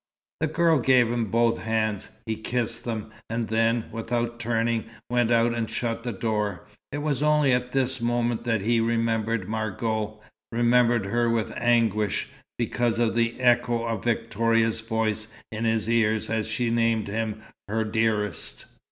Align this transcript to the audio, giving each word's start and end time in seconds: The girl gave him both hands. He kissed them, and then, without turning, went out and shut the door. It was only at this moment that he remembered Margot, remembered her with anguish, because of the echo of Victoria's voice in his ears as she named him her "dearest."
The 0.39 0.47
girl 0.47 0.79
gave 0.79 1.11
him 1.11 1.25
both 1.25 1.59
hands. 1.61 2.09
He 2.25 2.35
kissed 2.35 2.85
them, 2.85 3.11
and 3.29 3.49
then, 3.49 3.85
without 3.91 4.39
turning, 4.39 4.85
went 5.11 5.29
out 5.29 5.53
and 5.53 5.69
shut 5.69 6.01
the 6.01 6.11
door. 6.11 6.65
It 6.91 7.03
was 7.03 7.21
only 7.21 7.53
at 7.53 7.71
this 7.71 8.01
moment 8.01 8.43
that 8.43 8.61
he 8.61 8.79
remembered 8.79 9.47
Margot, 9.47 10.19
remembered 10.51 11.05
her 11.05 11.29
with 11.29 11.53
anguish, 11.55 12.29
because 12.57 12.97
of 12.97 13.13
the 13.13 13.39
echo 13.39 13.83
of 13.85 14.03
Victoria's 14.03 14.81
voice 14.81 15.27
in 15.51 15.65
his 15.65 15.87
ears 15.87 16.31
as 16.31 16.47
she 16.47 16.71
named 16.71 17.07
him 17.07 17.43
her 17.67 17.83
"dearest." 17.83 18.65